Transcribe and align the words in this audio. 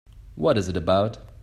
What 0.33 0.57
is 0.57 0.67
it 0.67 0.75
about? 0.75 1.19